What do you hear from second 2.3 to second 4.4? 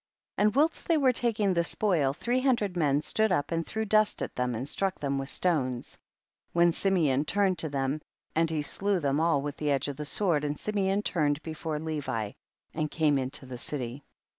hundred men stood up and threw dust at